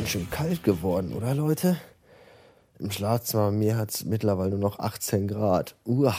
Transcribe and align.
ganz 0.00 0.12
schön 0.12 0.30
kalt 0.30 0.64
geworden, 0.64 1.12
oder 1.12 1.34
Leute? 1.34 1.76
Im 2.78 2.90
Schlafzimmer 2.90 3.50
mir 3.50 3.76
hat 3.76 3.90
es 3.90 4.06
mittlerweile 4.06 4.52
nur 4.52 4.60
noch 4.60 4.78
18 4.78 5.28
Grad. 5.28 5.74
Uah. 5.84 6.16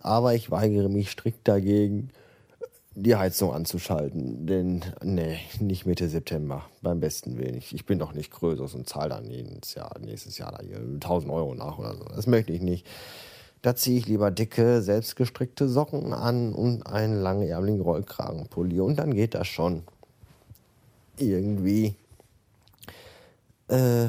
Aber 0.00 0.34
ich 0.34 0.50
weigere 0.50 0.88
mich 0.88 1.10
strikt 1.10 1.46
dagegen, 1.46 2.08
die 2.94 3.14
Heizung 3.14 3.52
anzuschalten. 3.52 4.46
Denn, 4.46 4.86
nee, 5.02 5.38
nicht 5.60 5.84
Mitte 5.84 6.08
September. 6.08 6.64
Beim 6.80 7.00
besten 7.00 7.36
Willen. 7.36 7.56
Ich, 7.56 7.84
bin 7.84 7.98
doch 7.98 8.14
nicht 8.14 8.30
größer 8.30 8.74
und 8.74 8.88
zahle 8.88 9.10
dann 9.10 9.28
jedes 9.28 9.74
Jahr, 9.74 9.98
nächstes 10.00 10.38
Jahr 10.38 10.52
da 10.52 10.64
hier 10.64 10.78
1000 10.78 11.30
Euro 11.30 11.54
nach 11.54 11.76
oder 11.76 11.94
so. 11.96 12.04
Das 12.04 12.26
möchte 12.26 12.54
ich 12.54 12.62
nicht. 12.62 12.86
Da 13.60 13.76
ziehe 13.76 13.98
ich 13.98 14.06
lieber 14.06 14.30
dicke, 14.30 14.80
selbstgestrickte 14.80 15.68
Socken 15.68 16.14
an 16.14 16.54
und 16.54 16.86
einen 16.86 17.20
langärmeligen 17.20 17.82
Rollkragenpulli. 17.82 18.80
Und 18.80 18.96
dann 18.96 19.12
geht 19.12 19.34
das 19.34 19.46
schon. 19.46 19.82
Irgendwie. 21.18 21.96
Äh, 23.74 24.08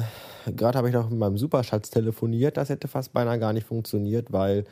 Gerade 0.52 0.78
habe 0.78 0.88
ich 0.88 0.94
noch 0.94 1.10
mit 1.10 1.18
meinem 1.18 1.38
Superschatz 1.38 1.90
telefoniert. 1.90 2.56
Das 2.56 2.68
hätte 2.68 2.86
fast 2.86 3.12
beinahe 3.12 3.38
gar 3.38 3.52
nicht 3.52 3.66
funktioniert, 3.66 4.32
weil 4.32 4.64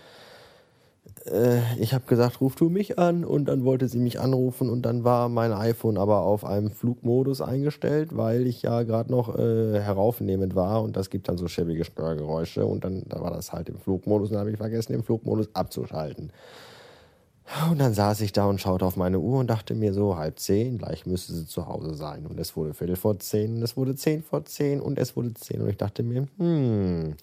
äh, 1.26 1.58
ich 1.80 1.94
habe 1.94 2.04
gesagt, 2.06 2.40
ruf 2.40 2.54
du 2.54 2.68
mich 2.68 2.96
an 2.98 3.24
und 3.24 3.46
dann 3.46 3.64
wollte 3.64 3.88
sie 3.88 3.98
mich 3.98 4.20
anrufen 4.20 4.70
und 4.70 4.82
dann 4.82 5.02
war 5.02 5.28
mein 5.28 5.52
iPhone 5.52 5.98
aber 5.98 6.20
auf 6.20 6.44
einem 6.44 6.70
Flugmodus 6.70 7.40
eingestellt, 7.40 8.16
weil 8.16 8.46
ich 8.46 8.62
ja 8.62 8.84
gerade 8.84 9.10
noch 9.10 9.36
äh, 9.36 9.80
heraufnehmend 9.80 10.54
war 10.54 10.82
und 10.82 10.96
das 10.96 11.10
gibt 11.10 11.28
dann 11.28 11.38
so 11.38 11.48
schäbige 11.48 11.84
Steuergeräusche 11.84 12.64
und 12.64 12.84
dann 12.84 13.02
da 13.08 13.20
war 13.20 13.32
das 13.32 13.52
halt 13.52 13.68
im 13.68 13.78
Flugmodus 13.78 14.28
und 14.28 14.34
dann 14.34 14.40
habe 14.40 14.52
ich 14.52 14.58
vergessen, 14.58 14.92
den 14.92 15.02
Flugmodus 15.02 15.48
abzuschalten. 15.54 16.30
Und 17.70 17.78
dann 17.78 17.92
saß 17.92 18.22
ich 18.22 18.32
da 18.32 18.46
und 18.46 18.60
schaute 18.60 18.86
auf 18.86 18.96
meine 18.96 19.18
Uhr 19.18 19.38
und 19.38 19.48
dachte 19.48 19.74
mir 19.74 19.92
so, 19.92 20.16
halb 20.16 20.38
zehn, 20.38 20.78
gleich 20.78 21.04
müsste 21.04 21.34
sie 21.34 21.46
zu 21.46 21.66
Hause 21.66 21.94
sein. 21.94 22.26
Und 22.26 22.40
es 22.40 22.56
wurde 22.56 22.72
Viertel 22.72 22.96
vor 22.96 23.18
zehn 23.18 23.56
und 23.56 23.62
es 23.62 23.76
wurde 23.76 23.94
zehn 23.94 24.22
vor 24.22 24.44
zehn 24.46 24.80
und 24.80 24.98
es 24.98 25.14
wurde 25.14 25.34
zehn. 25.34 25.60
Und 25.60 25.68
ich 25.68 25.76
dachte 25.76 26.02
mir, 26.02 26.26
hm, 26.38 27.16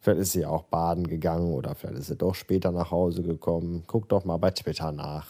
vielleicht 0.00 0.20
ist 0.20 0.32
sie 0.32 0.44
auch 0.44 0.64
baden 0.64 1.06
gegangen 1.06 1.54
oder 1.54 1.74
vielleicht 1.74 1.98
ist 1.98 2.06
sie 2.08 2.16
doch 2.16 2.34
später 2.34 2.72
nach 2.72 2.90
Hause 2.90 3.22
gekommen. 3.22 3.84
Guck 3.86 4.08
doch 4.08 4.24
mal 4.24 4.38
bei 4.38 4.50
Twitter 4.50 4.90
nach. 4.90 5.28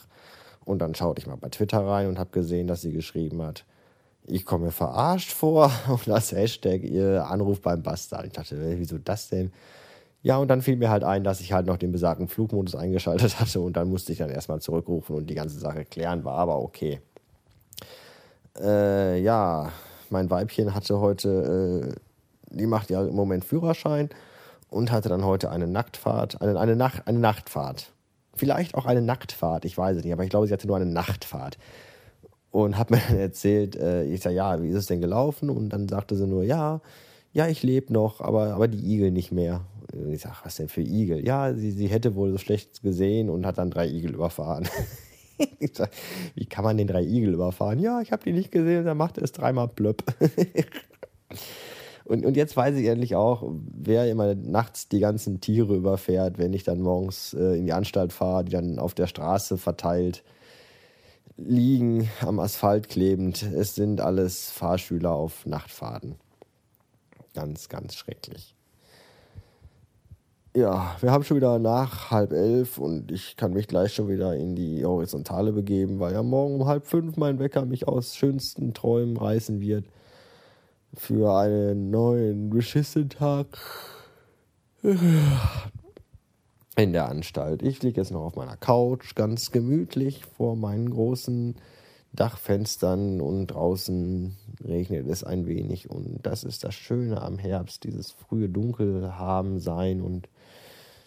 Und 0.65 0.79
dann 0.79 0.95
schaute 0.95 1.21
ich 1.21 1.27
mal 1.27 1.37
bei 1.37 1.51
Twitter 1.51 1.87
rein 1.87 2.09
und 2.09 2.19
habe 2.19 2.31
gesehen, 2.31 2.67
dass 2.67 2.81
sie 2.81 2.93
geschrieben 2.93 3.43
hat, 3.43 3.65
ich 4.27 4.47
komme 4.47 4.67
mir 4.67 4.73
verarscht 4.73 5.33
vor 5.33 5.71
und 5.89 6.09
das 6.09 6.33
Hashtag 6.33 6.83
ihr 6.83 7.27
Anruf 7.27 7.61
beim 7.61 7.83
Bastard. 7.83 8.27
Ich 8.27 8.33
dachte, 8.33 8.57
wieso 8.79 8.97
das 8.97 9.29
denn? 9.29 9.53
Ja, 10.25 10.39
und 10.39 10.49
dann 10.49 10.63
fiel 10.63 10.77
mir 10.77 10.89
halt 10.89 11.05
ein, 11.05 11.23
dass 11.23 11.43
ich 11.43 11.53
halt 11.53 11.67
noch 11.67 11.77
den 11.77 11.93
besagten 11.93 12.29
Flugmodus 12.29 12.75
eingeschaltet 12.75 13.39
hatte 13.41 13.61
und 13.61 13.77
dann 13.77 13.91
musste 13.91 14.11
ich 14.11 14.19
dann 14.19 14.31
erstmal 14.31 14.59
zurückrufen 14.59 15.15
und 15.15 15.29
die 15.29 15.35
ganze 15.35 15.59
Sache 15.59 15.85
klären, 15.85 16.25
war 16.25 16.39
aber 16.39 16.61
okay. 16.61 17.01
Äh, 18.59 19.21
ja, 19.21 19.71
mein 20.09 20.31
Weibchen 20.31 20.75
hatte 20.75 20.99
heute, 20.99 21.93
äh, 22.49 22.57
die 22.57 22.67
macht 22.67 22.89
ja 22.89 23.05
im 23.05 23.15
Moment 23.15 23.45
Führerschein 23.45 24.09
und 24.71 24.91
hatte 24.91 25.11
dann 25.11 25.27
heute 25.27 25.51
eine 25.51 25.67
Nacktfahrt, 25.67 26.41
eine, 26.41 26.59
eine, 26.59 26.75
Nacht, 26.75 27.07
eine 27.07 27.19
Nachtfahrt. 27.19 27.93
Vielleicht 28.35 28.75
auch 28.77 28.87
eine 28.87 29.03
Nacktfahrt, 29.03 29.67
ich 29.67 29.77
weiß 29.77 29.99
es 29.99 30.05
nicht, 30.05 30.13
aber 30.15 30.25
ich 30.25 30.31
glaube, 30.31 30.47
sie 30.47 30.55
hatte 30.55 30.67
nur 30.67 30.77
eine 30.77 30.87
Nachtfahrt. 30.87 31.59
Und 32.51 32.79
hat 32.79 32.91
mir 32.91 33.01
dann 33.09 33.19
erzählt, 33.19 33.77
äh, 33.77 34.05
ich 34.05 34.23
sage, 34.23 34.37
ja, 34.37 34.63
wie 34.63 34.69
ist 34.69 34.77
es 34.77 34.87
denn 34.87 35.03
gelaufen? 35.03 35.51
Und 35.51 35.69
dann 35.69 35.87
sagte 35.87 36.17
sie 36.17 36.27
nur, 36.27 36.45
ja, 36.45 36.81
ja, 37.35 37.49
ich 37.49 37.63
lebe 37.63 37.93
noch, 37.93 38.21
aber, 38.21 38.55
aber 38.55 38.69
die 38.69 38.95
Igel 38.95 39.11
nicht 39.11 39.33
mehr. 39.33 39.63
Und 39.95 40.13
ich 40.13 40.23
sage, 40.23 40.37
was 40.43 40.57
denn 40.57 40.69
für 40.69 40.81
Igel? 40.81 41.25
Ja, 41.25 41.55
sie, 41.55 41.71
sie 41.71 41.87
hätte 41.87 42.15
wohl 42.15 42.33
so 42.33 42.39
schlecht 42.39 42.83
gesehen 42.83 43.31
und 43.31 43.47
hat 43.47 43.59
dann 43.59 43.71
drei 43.71 43.89
Igel 43.89 44.15
überfahren. 44.15 44.69
ich 45.59 45.73
sag, 45.75 45.91
wie 46.35 46.47
kann 46.47 46.65
man 46.65 46.77
den 46.77 46.87
drei 46.87 47.03
Igel 47.03 47.35
überfahren? 47.35 47.79
Ja, 47.79 48.01
ich 48.01 48.13
habe 48.13 48.25
die 48.25 48.33
nicht 48.33 48.51
gesehen, 48.51 48.85
dann 48.85 48.97
macht 48.97 49.19
es 49.19 49.33
dreimal 49.33 49.69
plöpp. 49.69 50.03
und, 52.05 52.27
und 52.27 52.37
jetzt 52.37 52.57
weiß 52.57 52.77
ich 52.77 52.87
endlich 52.87 53.15
auch, 53.15 53.49
wer 53.73 54.11
immer 54.11 54.35
nachts 54.35 54.89
die 54.89 55.01
ganzen 55.01 55.41
Tiere 55.41 55.75
überfährt, 55.77 56.39
wenn 56.39 56.53
ich 56.53 56.65
dann 56.65 56.81
morgens 56.81 57.35
äh, 57.35 57.57
in 57.57 57.67
die 57.67 57.73
Anstalt 57.73 58.13
fahre, 58.13 58.45
die 58.45 58.53
dann 58.53 58.79
auf 58.79 58.95
der 58.95 59.07
Straße 59.07 59.59
verteilt 59.59 60.25
liegen, 61.37 62.09
am 62.21 62.39
Asphalt 62.41 62.89
klebend. 62.89 63.43
Es 63.43 63.75
sind 63.75 64.01
alles 64.01 64.51
Fahrschüler 64.51 65.13
auf 65.13 65.47
Nachtfahrten. 65.47 66.17
Ganz, 67.35 67.69
ganz 67.69 67.97
schrecklich. 67.97 68.55
Ja, 70.57 70.95
wir 71.01 71.11
haben 71.11 71.25
schon 71.25 71.39
wieder 71.39 71.59
nach 71.59 72.13
halb 72.13 72.33
elf 72.33 72.79
und 72.79 73.11
ich 73.11 73.37
kann 73.37 73.55
mich 73.55 73.67
gleich 73.67 73.93
schon 73.93 74.07
wieder 74.07 74.37
in 74.37 74.55
die 74.55 74.85
Horizontale 74.85 75.53
begeben, 75.53 75.99
weil 75.99 76.13
ja 76.13 76.23
morgen 76.23 76.61
um 76.61 76.67
halb 76.69 76.87
fünf 76.87 77.17
mein 77.17 77.41
Wecker 77.41 77.65
mich 77.65 77.89
aus 77.89 78.15
schönsten 78.15 78.73
Träumen 78.73 79.17
reißen 79.17 79.61
wird 79.61 79.85
für 80.95 81.37
einen 81.37 81.91
neuen 81.91 82.51
Beschissen-Tag 82.51 83.47
in 86.77 86.93
der 86.93 87.09
Anstalt. 87.09 87.65
Ich 87.65 87.83
liege 87.83 88.01
jetzt 88.01 88.13
noch 88.13 88.23
auf 88.23 88.37
meiner 88.37 88.57
Couch, 88.57 89.17
ganz 89.17 89.51
gemütlich 89.51 90.25
vor 90.25 90.55
meinen 90.55 90.89
großen 90.89 91.57
Dachfenstern 92.13 93.21
und 93.21 93.49
draußen 93.49 94.37
regnet 94.65 95.09
es 95.09 95.25
ein 95.25 95.49
wenig 95.49 95.91
und 95.91 96.21
das 96.23 96.45
ist 96.45 96.63
das 96.63 96.77
Schöne 96.77 97.21
am 97.23 97.39
Herbst, 97.39 97.83
dieses 97.83 98.13
frühe 98.13 98.49
Dunkel 98.49 99.19
haben 99.19 99.59
sein 99.59 100.01
und 100.01 100.29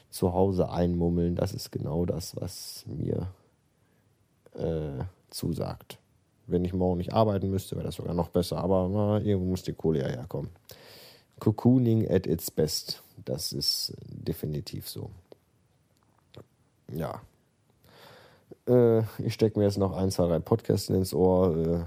zu 0.09 0.33
Hause 0.33 0.69
einmummeln, 0.69 1.35
das 1.35 1.53
ist 1.53 1.71
genau 1.71 2.05
das, 2.05 2.35
was 2.35 2.85
mir 2.87 3.27
äh, 4.53 5.03
zusagt. 5.29 5.99
Wenn 6.47 6.63
ich 6.63 6.73
morgen 6.73 6.97
nicht 6.97 7.13
arbeiten 7.13 7.49
müsste, 7.49 7.75
wäre 7.75 7.85
das 7.85 7.95
sogar 7.95 8.13
noch 8.13 8.29
besser, 8.29 8.57
aber 8.57 8.89
na, 8.89 9.19
irgendwo 9.19 9.49
muss 9.49 9.63
die 9.63 9.73
Kohle 9.73 10.01
ja 10.01 10.07
herkommen. 10.07 10.49
Cocooning 11.39 12.09
at 12.09 12.25
its 12.25 12.49
best, 12.49 13.03
das 13.25 13.51
ist 13.51 13.93
definitiv 14.05 14.87
so. 14.87 15.11
Ja, 16.91 17.21
äh, 18.67 18.99
ich 19.19 19.33
stecke 19.33 19.59
mir 19.59 19.65
jetzt 19.65 19.77
noch 19.77 19.95
ein, 19.95 20.11
zwei, 20.11 20.27
drei 20.27 20.39
Podcasts 20.39 20.89
ins 20.89 21.13
Ohr. 21.13 21.55
Äh, 21.55 21.79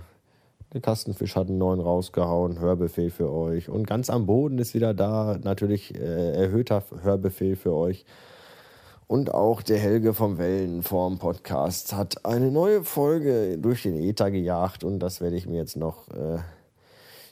der 0.72 0.80
Kastenfisch 0.80 1.34
hat 1.36 1.48
einen 1.48 1.58
neuen 1.58 1.80
rausgehauen, 1.80 2.60
Hörbefehl 2.60 3.10
für 3.10 3.30
euch. 3.30 3.68
Und 3.68 3.86
ganz 3.86 4.08
am 4.08 4.26
Boden 4.26 4.58
ist 4.58 4.74
wieder 4.74 4.94
da, 4.94 5.38
natürlich 5.42 5.94
äh, 5.94 6.34
erhöhter 6.34 6.84
Hörbefehl 7.02 7.56
für 7.56 7.74
euch. 7.74 8.04
Und 9.08 9.34
auch 9.34 9.62
der 9.62 9.78
Helge 9.78 10.14
vom 10.14 10.38
Wellenform 10.38 11.18
Podcast 11.18 11.92
hat 11.94 12.24
eine 12.24 12.52
neue 12.52 12.84
Folge 12.84 13.58
durch 13.58 13.82
den 13.82 13.96
Äther 13.96 14.30
gejagt 14.30 14.84
und 14.84 15.00
das 15.00 15.20
werde 15.20 15.34
ich 15.34 15.48
mir 15.48 15.56
jetzt 15.56 15.76
noch 15.76 16.08
äh, 16.10 16.38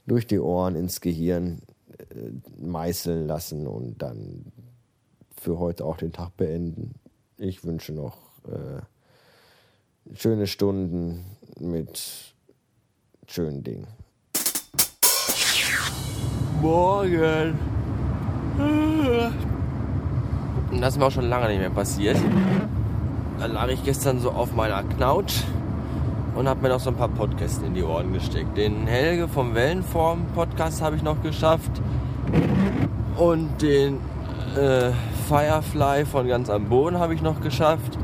durch 0.05 0.27
die 0.27 0.41
Ohren 0.41 0.75
ins 0.75 1.01
Gehirn 1.01 1.63
äh, 1.97 2.33
meißeln 2.61 3.29
lassen 3.29 3.69
und 3.69 4.03
dann 4.03 4.47
für 5.37 5.61
heute 5.61 5.85
auch 5.85 5.97
den 5.97 6.13
Tag 6.13 6.37
beenden. 6.37 6.97
Ich 7.37 7.65
wünsche 7.65 7.93
noch 7.93 8.17
äh, 8.49 10.15
schöne 10.15 10.49
Stunden 10.49 11.25
mit 11.61 12.35
schönen 13.29 13.63
Dingen. 13.63 13.87
Morgen. 16.63 17.59
Das 20.81 20.95
ist 20.95 20.99
mir 20.99 21.07
auch 21.07 21.11
schon 21.11 21.29
lange 21.29 21.49
nicht 21.49 21.61
mehr 21.61 21.71
passiert. 21.71 22.17
Da 23.39 23.47
lag 23.47 23.69
ich 23.69 23.85
gestern 23.85 24.21
so 24.21 24.31
auf 24.31 24.55
meiner 24.55 24.83
Couch 24.83 25.35
und 26.35 26.49
habe 26.49 26.63
mir 26.63 26.71
noch 26.71 26.81
so 26.81 26.91
ein 26.91 26.97
paar 26.97 27.09
Podcasts 27.09 27.63
in 27.63 27.75
die 27.75 27.83
Ohren 27.83 28.13
gesteckt. 28.13 28.57
Den 28.57 28.87
Helge 28.87 29.29
vom 29.29 29.55
Wellenform 29.55 30.27
Podcast 30.35 30.83
habe 30.83 30.97
ich 30.97 31.03
noch 31.03 31.23
geschafft 31.23 31.71
und 33.17 33.61
den 33.61 33.99
äh, 34.57 34.91
Firefly 35.29 36.07
von 36.07 36.27
ganz 36.29 36.49
am 36.49 36.65
Boden 36.65 36.99
habe 36.99 37.15
ich 37.15 37.23
noch 37.23 37.41
geschafft. 37.41 37.99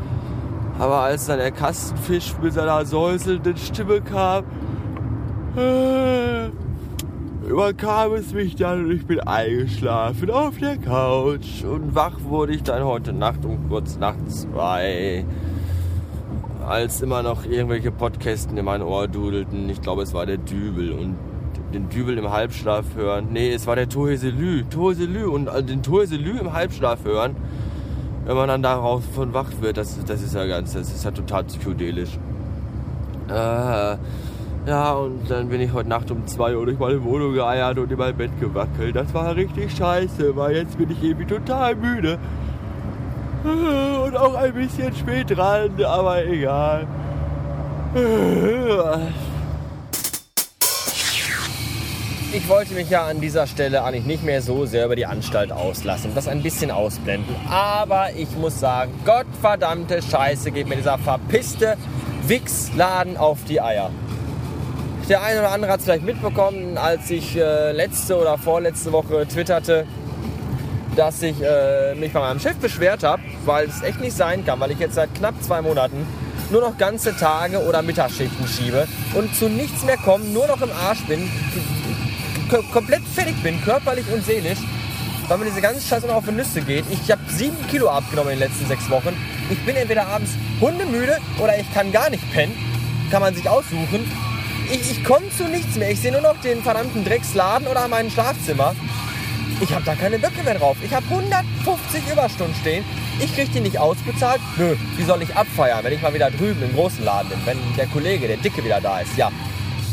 Aber 0.79 1.01
als 1.01 1.27
dann 1.27 1.39
der 1.39 1.53
Kastenfisch 1.53 2.35
mit 2.43 2.53
seiner 2.53 2.85
säuselnden 2.85 3.57
Stimme 3.57 4.01
kam, 4.01 4.45
überkam 7.49 8.15
es 8.15 8.33
mich 8.33 8.57
dann 8.57 8.87
und 8.87 8.93
ich 8.93 9.07
bin 9.07 9.21
eingeschlafen 9.21 10.31
auf 10.31 10.59
der 10.59 10.77
Couch. 10.79 11.65
Und 11.65 11.95
wach 11.95 12.21
wurde 12.25 12.55
ich 12.55 12.63
dann 12.63 12.85
heute 12.85 13.13
Nacht 13.13 13.45
um 13.45 13.69
kurz 13.69 13.99
nach 13.99 14.17
zwei, 14.27 15.25
als 16.67 17.03
immer 17.03 17.23
noch 17.23 17.45
irgendwelche 17.45 17.91
Podcasten 17.91 18.57
in 18.57 18.65
mein 18.65 18.83
Ohr 18.83 19.09
dudelten. 19.09 19.69
Ich 19.69 19.81
glaube, 19.81 20.03
es 20.03 20.15
war 20.15 20.27
der 20.27 20.39
Dübel 20.39 20.93
und 20.93 21.17
den 21.73 21.89
Dübel 21.89 22.19
im 22.19 22.31
Halbschlaf 22.31 22.95
hören. 22.97 23.29
Nee, 23.33 23.53
es 23.53 23.67
war 23.67 23.77
der 23.77 23.89
Toheselü. 23.89 24.65
Toheselü 24.71 25.27
und 25.27 25.49
also 25.49 25.67
den 25.67 25.83
Toheselü 25.83 26.39
im 26.39 26.53
Halbschlaf 26.53 27.05
hören 27.05 27.37
wenn 28.25 28.37
man 28.37 28.49
dann 28.49 28.63
darauf 28.63 29.05
von 29.15 29.35
wach 29.35 29.51
wird, 29.61 29.77
das, 29.77 30.03
das 30.05 30.23
ist 30.23 30.35
ja 30.35 30.47
ganz, 30.47 30.73
das 30.73 30.93
ist 30.93 31.05
ja 31.05 31.11
total 31.11 31.45
psychedelisch. 31.45 32.19
Äh, 33.29 33.97
ja, 34.67 34.93
und 34.93 35.31
dann 35.31 35.49
bin 35.49 35.61
ich 35.61 35.73
heute 35.73 35.89
Nacht 35.89 36.11
um 36.11 36.27
2 36.27 36.57
Uhr 36.57 36.65
durch 36.65 36.79
meine 36.79 37.03
Wohnung 37.05 37.35
geeiert 37.35 37.79
und 37.79 37.93
in 37.93 37.99
mein 37.99 38.17
Bett 38.17 38.31
gewackelt. 38.41 38.97
Das 38.97 39.13
war 39.13 39.37
richtig 39.37 39.77
scheiße, 39.77 40.35
weil 40.37 40.57
jetzt 40.57 40.79
bin 40.79 40.91
ich 40.91 41.03
irgendwie 41.03 41.27
total 41.27 41.75
müde. 41.77 42.19
Und 43.45 44.17
auch 44.17 44.35
ein 44.35 44.55
bisschen 44.55 44.95
spät 44.95 45.37
dran, 45.37 45.71
aber 45.85 46.25
egal. 46.25 46.87
Ich 52.33 52.49
wollte 52.49 52.75
mich 52.75 52.91
ja 52.91 53.05
an 53.07 53.21
dieser 53.21 53.47
Stelle 53.47 53.85
eigentlich 53.85 54.07
nicht 54.07 54.25
mehr 54.25 54.43
so 54.43 54.67
sehr 54.67 54.87
über 54.87 54.97
die 54.97 55.07
Anstalt 55.07 55.53
auslassen 55.53 56.13
das 56.15 56.27
ein 56.27 56.43
bisschen 56.43 56.71
ausblenden. 56.71 57.37
Aber 57.49 58.13
ich 58.17 58.35
muss 58.37 58.59
sagen, 58.59 58.93
Gottverdammte 59.05 60.03
Scheiße 60.03 60.51
geht 60.51 60.67
mir 60.69 60.77
dieser 60.77 60.99
verpisste 60.99 61.77
Wichsladen 62.27 63.17
auf 63.19 63.45
die 63.45 63.61
Eier. 63.61 63.91
Der 65.09 65.23
eine 65.23 65.41
oder 65.41 65.51
andere 65.51 65.71
hat 65.71 65.81
es 65.81 65.85
vielleicht 65.85 66.05
mitbekommen, 66.05 66.79
als 66.79 67.11
ich 67.11 67.37
äh, 67.37 67.73
letzte 67.73 68.17
oder 68.17 68.39
vorletzte 68.39 68.91
Woche 68.91 69.27
twitterte, 69.29 69.87
dass 70.97 71.21
ich 71.21 71.37
äh, 71.43 71.95
mich 71.95 72.13
bei 72.13 72.21
meinem 72.21 72.41
Chef 72.41 72.57
beschwert 72.57 73.03
habe, 73.03 73.21
weil 73.45 73.67
es 73.67 73.83
echt 73.83 74.01
nicht 74.01 74.17
sein 74.17 74.47
kann, 74.47 74.61
weil 74.61 74.71
ich 74.71 74.79
jetzt 74.79 74.95
seit 74.95 75.15
knapp 75.15 75.35
zwei 75.43 75.61
Monaten 75.61 76.07
nur 76.51 76.63
noch 76.63 76.79
ganze 76.79 77.15
Tage 77.15 77.63
oder 77.67 77.83
Mittagsschichten 77.83 78.47
schiebe 78.49 78.89
und 79.13 79.35
zu 79.37 79.51
nichts 79.51 79.85
mehr 79.85 79.99
komme, 79.99 80.25
nur 80.25 80.47
noch 80.47 80.63
im 80.63 80.71
Arsch 80.73 81.05
bin, 81.07 81.31
komplett 82.73 83.03
fertig 83.15 83.43
bin, 83.43 83.61
körperlich 83.63 84.07
und 84.11 84.25
seelisch, 84.25 84.61
weil 85.29 85.37
mir 85.37 85.47
diese 85.47 85.61
ganze 85.61 85.87
Scheiße 85.87 86.07
noch 86.07 86.15
auf 86.15 86.25
die 86.25 86.33
Nüsse 86.33 86.63
geht. 86.63 86.87
Ich 86.91 87.11
habe 87.11 87.21
sieben 87.29 87.59
Kilo 87.69 87.91
abgenommen 87.91 88.33
in 88.33 88.39
den 88.39 88.49
letzten 88.49 88.67
sechs 88.69 88.89
Wochen. 88.89 89.15
Ich 89.51 89.59
bin 89.67 89.77
entweder 89.77 90.07
abends 90.07 90.31
hundemüde 90.63 91.19
oder 91.43 91.59
ich 91.59 91.71
kann 91.75 91.93
gar 91.93 92.09
nicht 92.09 92.33
pennen. 92.33 92.55
Kann 93.11 93.21
man 93.21 93.35
sich 93.35 93.47
aussuchen. 93.47 94.11
Ich, 94.71 94.91
ich 94.91 95.05
komme 95.05 95.27
zu 95.37 95.45
nichts 95.45 95.77
mehr. 95.77 95.91
Ich 95.91 96.01
sehe 96.01 96.13
nur 96.13 96.21
noch 96.21 96.41
den 96.41 96.63
verdammten 96.63 97.05
Drecksladen 97.05 97.69
oder 97.69 97.87
mein 97.89 98.11
Schlafzimmer. 98.11 98.75
Ich 99.61 99.73
habe 99.73 99.85
da 99.85 99.95
keine 99.95 100.19
Böcke 100.19 100.43
mehr 100.43 100.55
drauf. 100.55 100.77
Ich 100.83 100.93
habe 100.93 101.05
150 101.09 102.03
Überstunden 102.11 102.55
stehen. 102.61 102.85
Ich 103.21 103.35
kriege 103.35 103.51
die 103.51 103.61
nicht 103.61 103.79
ausbezahlt. 103.79 104.41
Nö, 104.57 104.75
die 104.99 105.05
soll 105.05 105.23
ich 105.23 105.37
abfeiern, 105.37 105.85
wenn 105.85 105.93
ich 105.93 106.03
mal 106.03 106.13
wieder 106.13 106.31
drüben 106.31 106.63
im 106.63 106.75
großen 106.75 107.05
Laden 107.05 107.29
bin. 107.29 107.39
Wenn 107.45 107.59
der 107.77 107.87
Kollege, 107.87 108.27
der 108.27 108.39
Dicke, 108.39 108.65
wieder 108.65 108.81
da 108.81 109.01
ist. 109.01 109.17
Ja, 109.17 109.31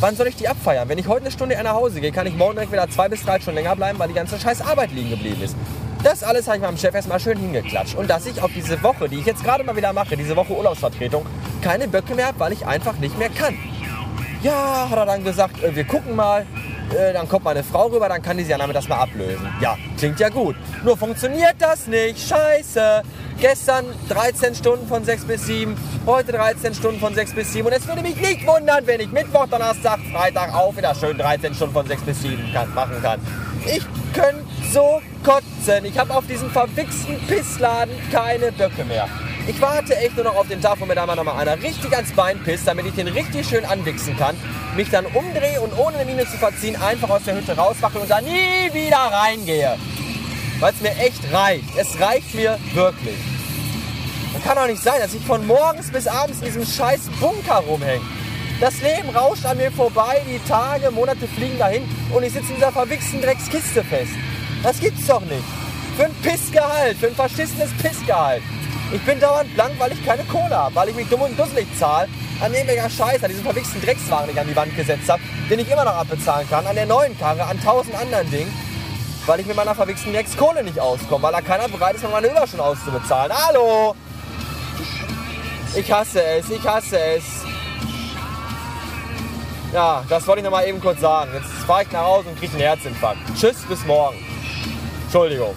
Wann 0.02 0.16
soll 0.16 0.26
ich 0.26 0.36
die 0.36 0.48
abfeiern? 0.48 0.90
Wenn 0.90 0.98
ich 0.98 1.08
heute 1.08 1.26
eine 1.26 1.32
Stunde 1.32 1.54
eher 1.54 1.62
nach 1.62 1.76
Hause 1.76 2.02
gehe, 2.02 2.12
kann 2.12 2.26
ich 2.26 2.36
morgen 2.36 2.54
direkt 2.56 2.72
wieder 2.72 2.90
zwei 2.90 3.08
bis 3.08 3.22
drei 3.22 3.40
Stunden 3.40 3.60
länger 3.60 3.76
bleiben, 3.76 4.00
weil 4.00 4.08
die 4.08 4.16
ganze 4.16 4.40
scheiß 4.40 4.62
Arbeit 4.62 4.92
liegen 4.94 5.12
geblieben 5.12 5.44
ist. 5.44 5.56
Das 6.04 6.24
alles 6.24 6.48
habe 6.48 6.58
ich 6.58 6.64
meinem 6.64 6.80
Chef 6.80 6.96
erstmal 6.96 7.20
schön 7.20 7.38
hingeklatscht. 7.38 7.96
Und 7.96 8.10
dass 8.10 8.26
ich 8.26 8.42
auf 8.42 8.50
diese 8.52 8.82
Woche, 8.82 9.08
die 9.08 9.20
ich 9.20 9.28
jetzt 9.28 9.44
gerade 9.44 9.64
mal 9.64 9.76
wieder 9.76 9.94
mache, 9.94 10.18
diese 10.18 10.36
Woche 10.36 10.54
Urlaubsvertretung, 10.54 11.24
keine 11.62 11.88
Böcke 11.88 12.16
mehr 12.16 12.26
habe, 12.26 12.40
weil 12.40 12.52
ich 12.52 12.66
einfach 12.66 12.98
nicht 12.98 13.16
mehr 13.20 13.30
kann. 13.30 13.56
Ja, 14.44 14.90
hat 14.90 14.98
er 14.98 15.06
dann 15.06 15.24
gesagt, 15.24 15.64
äh, 15.64 15.76
wir 15.76 15.84
gucken 15.84 16.16
mal. 16.16 16.46
Äh, 16.98 17.14
dann 17.14 17.30
kommt 17.30 17.46
meine 17.46 17.64
Frau 17.64 17.88
rüber, 17.88 18.10
dann 18.10 18.22
kann 18.22 18.38
die 18.38 18.44
sich 18.44 18.52
ja 18.52 18.58
damit 18.58 18.76
das 18.76 18.88
mal 18.88 18.98
ablösen. 18.98 19.48
Ja, 19.62 19.78
klingt 19.98 20.20
ja 20.20 20.30
gut. 20.30 20.56
Nur 20.84 20.98
funktioniert 20.98 21.56
das 21.60 21.88
nicht. 21.88 22.28
Scheiße. 22.28 23.04
Gestern 23.40 23.86
13 24.10 24.56
Stunden 24.56 24.88
von 24.88 25.04
6 25.04 25.26
bis 25.26 25.46
7, 25.46 25.76
heute 26.06 26.32
13 26.34 26.74
Stunden 26.74 27.00
von 27.00 27.14
6 27.16 27.34
bis 27.34 27.54
7. 27.54 27.66
Und 27.66 27.74
es 27.74 27.88
würde 27.88 28.02
mich 28.02 28.16
nicht 28.18 28.46
wundern, 28.46 28.86
wenn 28.86 29.00
ich 29.00 29.12
Mittwoch, 29.12 29.48
Donnerstag, 29.48 30.00
Freitag 30.12 30.54
auch 30.54 30.76
wieder 30.76 30.94
schön 30.94 31.18
13 31.18 31.54
Stunden 31.54 31.74
von 31.74 31.88
6 31.88 32.02
bis 32.02 32.22
7 32.22 32.52
kann, 32.54 32.74
machen 32.74 33.02
kann. 33.02 33.20
Ich 33.66 33.86
könnte 34.14 34.44
so 34.72 35.02
kotzen. 35.24 35.86
Ich 35.86 35.98
habe 35.98 36.14
auf 36.14 36.28
diesem 36.28 36.50
verwichsten 36.50 37.20
Pissladen 37.28 37.94
keine 38.12 38.52
Böcke 38.52 38.84
mehr. 38.86 39.08
Ich 39.48 39.60
warte 39.60 39.96
echt 39.98 40.16
nur 40.16 40.26
noch 40.26 40.36
auf 40.36 40.48
den 40.48 40.62
Tag, 40.62 40.80
wo 40.80 40.86
mir 40.86 40.94
da 40.94 41.06
mal 41.06 41.16
noch 41.16 41.24
mal 41.24 41.36
einer 41.36 41.62
richtig 41.62 41.92
ans 41.94 42.12
Bein 42.12 42.40
pisst, 42.44 42.68
damit 42.68 42.86
ich 42.86 42.94
den 42.94 43.08
richtig 43.08 43.48
schön 43.48 43.66
anwichsen 43.66 44.16
kann, 44.16 44.36
mich 44.76 44.90
dann 44.90 45.06
umdrehe 45.08 45.60
und 45.62 45.78
ohne 45.78 45.98
eine 45.98 46.06
Miene 46.06 46.26
zu 46.26 46.38
verziehen 46.38 46.76
einfach 46.76 47.10
aus 47.10 47.24
der 47.24 47.36
Hütte 47.36 47.56
rauswache 47.56 47.98
und 48.00 48.10
da 48.10 48.22
nie 48.22 48.72
wieder 48.72 48.98
reingehe. 48.98 49.78
Weil 50.60 50.74
es 50.74 50.82
mir 50.82 50.96
echt 50.98 51.34
reicht. 51.34 51.76
Es 51.76 52.00
reicht 52.00 52.36
mir 52.36 52.60
wirklich. 52.74 53.18
Das 54.34 54.44
kann 54.44 54.56
doch 54.56 54.68
nicht 54.68 54.82
sein, 54.82 55.00
dass 55.02 55.14
ich 55.14 55.24
von 55.24 55.46
morgens 55.48 55.90
bis 55.90 56.08
abends 56.08 56.40
in 56.40 56.46
diesem 56.46 56.66
scheiß 56.66 57.10
Bunker 57.20 57.64
rumhänge. 57.68 58.06
Das 58.60 58.80
Leben 58.82 59.10
rauscht 59.10 59.46
an 59.46 59.58
mir 59.58 59.72
vorbei, 59.72 60.22
die 60.28 60.40
Tage, 60.48 60.92
Monate 60.92 61.28
fliegen 61.28 61.58
dahin 61.58 61.84
und 62.14 62.22
ich 62.22 62.32
sitze 62.32 62.50
in 62.50 62.56
dieser 62.56 62.72
verwichsten 62.72 63.22
Dreckskiste 63.22 63.84
fest. 63.84 64.12
Das 64.62 64.80
gibt's 64.80 65.08
doch 65.08 65.22
nicht. 65.22 65.44
Für 65.98 66.06
ein 66.06 66.14
Pissgehalt, 66.22 66.98
für 66.98 67.08
ein 67.08 67.16
verschissenes 67.16 67.72
Pissgehalt. 67.82 68.44
Ich 68.94 69.02
bin 69.04 69.20
dauernd 69.20 69.54
blank, 69.54 69.74
weil 69.80 69.94
ich 69.94 70.06
keine 70.06 70.24
Kohle 70.26 70.56
habe, 70.56 70.76
weil 70.76 70.90
ich 70.90 70.96
mich 70.96 71.08
dumm 71.08 71.22
und 71.22 71.40
dusselig 71.40 71.68
zahle 71.80 72.10
an 72.42 72.54
irgendwelcher 72.54 72.90
Scheiße, 72.90 73.24
an 73.24 73.30
diesem 73.30 73.46
verwichsten 73.46 73.82
Dreckswagen, 73.82 74.28
den 74.28 74.36
ich 74.36 74.42
an 74.42 74.48
die 74.48 74.56
Wand 74.56 74.76
gesetzt 74.76 75.10
habe, 75.10 75.22
den 75.50 75.60
ich 75.60 75.70
immer 75.70 75.86
noch 75.86 75.94
abbezahlen 75.94 76.50
kann, 76.50 76.66
an 76.66 76.76
der 76.76 76.88
neuen 76.88 77.18
Karre, 77.18 77.44
an 77.44 77.62
tausend 77.64 77.96
anderen 77.96 78.30
Dingen, 78.32 78.52
weil 79.28 79.40
ich 79.40 79.46
mit 79.46 79.56
meiner 79.56 79.76
verwichsten 79.76 80.12
Dreckskohle 80.12 80.64
nicht 80.64 80.80
auskomme, 80.80 81.24
weil 81.24 81.32
da 81.32 81.42
keiner 81.42 81.68
bereit 81.70 81.96
ist, 81.96 82.04
mir 82.04 82.10
meine 82.10 82.28
Überstunden 82.28 82.66
auszubezahlen. 82.66 83.32
Hallo! 83.34 83.96
Ich 85.76 85.90
hasse 85.92 86.22
es, 86.24 86.50
ich 86.50 86.68
hasse 86.68 87.00
es. 87.00 87.24
Ja, 89.74 90.04
das 90.10 90.28
wollte 90.28 90.40
ich 90.40 90.44
noch 90.44 90.52
mal 90.52 90.68
eben 90.68 90.82
kurz 90.82 91.00
sagen. 91.00 91.32
Jetzt 91.34 91.48
fahre 91.66 91.84
ich 91.84 91.92
nach 91.92 92.04
Hause 92.04 92.28
und 92.28 92.38
kriege 92.38 92.52
einen 92.52 92.62
Herzinfarkt. 92.62 93.20
Tschüss, 93.40 93.62
bis 93.70 93.86
morgen. 93.86 94.18
Entschuldigung. 95.04 95.56